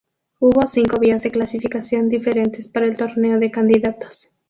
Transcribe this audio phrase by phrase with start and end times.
[0.39, 4.31] Hubo cinco vías de clasificación diferentes para el Torneo de Candidatos.